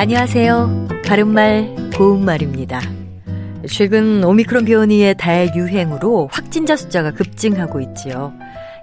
안녕하세요. 0.00 0.88
바른말, 1.04 1.76
고운말입니다. 1.94 2.80
최근 3.68 4.24
오미크론 4.24 4.64
변이의 4.64 5.14
대유행으로 5.18 6.30
확진자 6.32 6.74
숫자가 6.74 7.10
급증하고 7.10 7.82
있지요. 7.82 8.32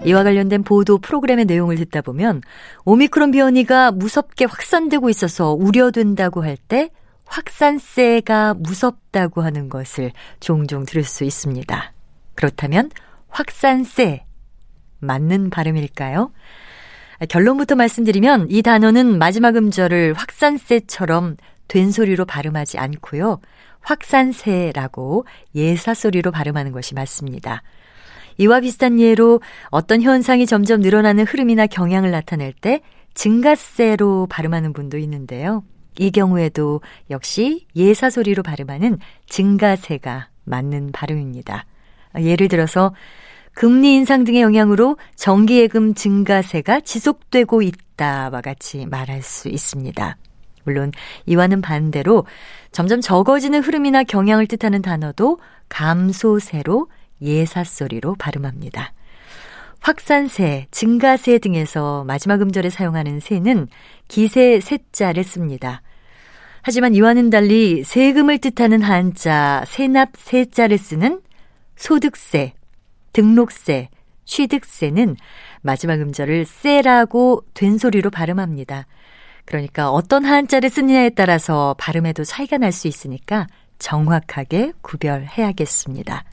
이와 0.06 0.22
관련된 0.22 0.62
보도 0.62 1.00
프로그램의 1.00 1.46
내용을 1.46 1.78
듣다 1.78 2.02
보면 2.02 2.44
오미크론 2.86 3.32
변이가 3.32 3.94
무섭게 3.94 4.46
확산되고 4.46 5.10
있어서 5.10 5.54
우려된다고 5.54 6.44
할 6.44 6.56
때 6.56 6.92
확산세가 7.26 8.54
무섭다고 8.54 9.42
하는 9.42 9.70
것을 9.70 10.12
종종 10.40 10.86
들을 10.86 11.04
수 11.04 11.24
있습니다. 11.24 11.94
그렇다면 12.36 12.92
확산세 13.30 14.24
맞는 15.00 15.50
발음일까요? 15.50 16.32
결론부터 17.26 17.76
말씀드리면 17.76 18.48
이 18.50 18.62
단어는 18.62 19.18
마지막 19.18 19.56
음절을 19.56 20.14
확산세처럼 20.14 21.38
된 21.68 21.92
소리로 21.92 22.26
발음하지 22.26 22.78
않고요. 22.78 23.40
확산세라고 23.82 25.26
예사소리로 25.56 26.32
발음하는 26.32 26.72
것이 26.72 26.94
맞습니다. 26.94 27.64
이와 28.38 28.60
비슷한 28.60 29.00
예로 29.00 29.42
어떤 29.70 30.02
현상이 30.02 30.46
점점 30.46 30.82
늘어나는 30.82 31.26
흐름이나 31.26 31.68
경향을 31.68 32.12
나타낼 32.12 32.54
때 32.54 32.82
증가세로 33.16 34.28
발음하는 34.30 34.74
분도 34.74 34.98
있는데요. 35.00 35.64
이 35.98 36.12
경우에도 36.12 36.82
역시 37.10 37.66
예사소리로 37.76 38.44
발음하는 38.44 39.00
증가세가 39.28 40.30
맞는 40.44 40.92
발음입니다. 40.92 41.66
예를 42.20 42.48
들어서 42.48 42.94
금리 43.58 43.96
인상 43.96 44.24
등의 44.24 44.44
영향으로 44.44 44.98
정기예금 45.16 45.96
증가세가 45.96 46.82
지속되고 46.82 47.64
있다와 47.64 48.42
같이 48.42 48.86
말할 48.86 49.24
수 49.24 49.50
있습니다. 49.50 50.16
물론 50.64 50.92
이와는 51.26 51.62
반대로 51.62 52.28
점점 52.72 53.02
적어지는 53.02 53.62
흐름이나 53.62 54.04
경향을 54.04 54.46
뜻하는 54.46 54.84
단어도 54.84 55.40
감소세로 55.70 56.88
예사소리로 57.20 58.14
발음합니다. 58.20 58.94
확산세, 59.80 60.68
증가세 60.70 61.40
등에서 61.40 62.04
마지막 62.04 62.40
음절에 62.44 62.70
사용하는 62.70 63.20
세는 63.20 63.70
기세 64.08 64.60
세자를 64.60 65.24
씁니다. 65.24 65.82
하지만 66.62 66.94
이와는 66.94 67.32
달리 67.32 67.84
세금을 67.84 68.38
뜻하는 68.38 68.84
한자 68.84 69.64
세납 69.66 70.12
세자를 70.16 70.78
쓰는 70.78 71.22
소득세, 71.76 72.54
등록세, 73.18 73.90
취득세는 74.26 75.16
마지막 75.62 76.00
음절을 76.00 76.46
세라고 76.46 77.42
된소리로 77.56 78.12
발음합니다. 78.12 78.86
그러니까 79.46 79.90
어떤 79.90 80.24
한자를 80.24 80.70
쓰느냐에 80.70 81.10
따라서 81.10 81.76
발음에도 81.80 82.24
차이가 82.24 82.60
날 82.60 82.72
수 82.72 82.88
있으니까 82.88 83.48
정확하게 83.80 84.74
구별해야겠습니다. 84.82 86.26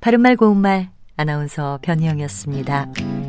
바른말 0.00 0.36
고운말 0.36 0.88
아나운서 1.18 1.78
변희영이었습니다. 1.82 3.21